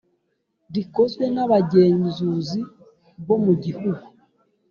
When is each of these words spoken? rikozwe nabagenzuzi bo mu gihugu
rikozwe 0.73 1.23
nabagenzuzi 1.33 2.61
bo 3.27 3.35
mu 3.43 3.53
gihugu 3.63 4.05